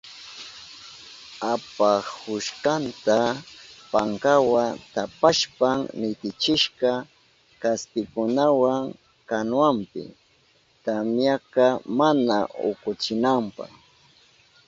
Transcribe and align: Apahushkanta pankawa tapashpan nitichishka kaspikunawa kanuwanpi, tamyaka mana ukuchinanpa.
Apahushkanta 1.53 3.19
pankawa 3.91 4.65
tapashpan 4.93 5.79
nitichishka 5.99 6.91
kaspikunawa 7.61 8.73
kanuwanpi, 9.29 10.03
tamyaka 10.85 11.65
mana 11.99 12.37
ukuchinanpa. 12.69 13.65